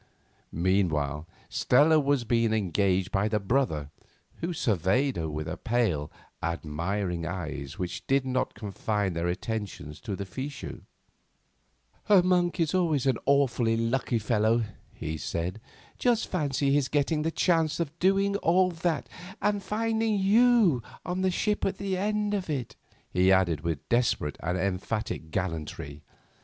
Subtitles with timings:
[0.51, 3.91] Meanwhile, Stella was being engaged by the brother,
[4.37, 10.25] who surveyed her with pale, admiring eyes which did not confine their attentions to the
[10.25, 10.81] fichu.
[12.09, 15.61] "Monk is always an awfully lucky fellow," he said.
[15.99, 19.07] "Just fancy his getting the chance of doing all that,
[19.39, 22.75] and finding you waiting on the ship at the end of it,"
[23.11, 26.01] he added, with desperate and emphatic gallantry.